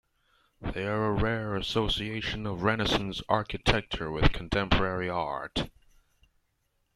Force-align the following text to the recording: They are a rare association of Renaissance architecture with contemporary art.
They 0.59 0.87
are 0.87 1.05
a 1.05 1.11
rare 1.11 1.55
association 1.57 2.47
of 2.47 2.63
Renaissance 2.63 3.21
architecture 3.29 4.09
with 4.11 4.33
contemporary 4.33 5.09
art. 5.11 5.69